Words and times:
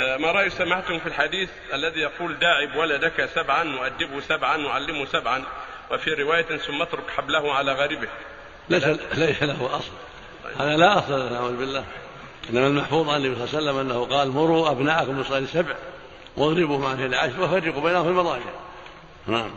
آه، 0.00 0.16
ما 0.16 0.32
رأي 0.32 0.50
سماحتكم 0.50 0.98
في 0.98 1.06
الحديث 1.06 1.48
الذي 1.74 2.00
يقول 2.00 2.38
داعب 2.38 2.76
ولدك 2.76 3.28
سبعا 3.34 3.76
وأدبه 3.80 4.20
سبعا 4.20 4.56
وعلمه 4.66 5.06
سبعا 5.06 5.44
وفي 5.90 6.10
رواية 6.10 6.56
ثم 6.56 6.82
اترك 6.82 7.10
حبله 7.16 7.54
على 7.54 7.72
غاربه؟ 7.72 8.08
ليس 8.68 8.84
ليس 9.14 9.42
له 9.42 9.76
أصل. 9.76 9.92
هذا 10.58 10.76
لا 10.76 10.98
أصل 10.98 11.12
له 11.12 11.32
نعوذ 11.32 11.56
بالله. 11.56 11.84
إنما 12.50 12.66
المحفوظ 12.66 13.08
عن 13.08 13.24
النبي 13.24 13.34
صلى 13.34 13.44
الله 13.44 13.70
عليه 13.70 13.80
وسلم 13.80 13.90
أنه 13.90 14.16
قال 14.16 14.30
مروا 14.30 14.70
أبناءكم 14.70 15.20
بصلاة 15.20 15.44
سبع 15.44 15.74
واضربوا 16.36 16.78
معهم 16.78 17.04
العشر 17.04 17.42
وفرقوا 17.42 17.82
بينهم 17.82 18.04
في 18.04 18.10
المضاجع. 18.10 18.50
نعم. 19.26 19.46